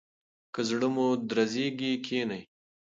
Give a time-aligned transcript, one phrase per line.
[0.53, 2.43] که زړه مو درزیږي کښینئ.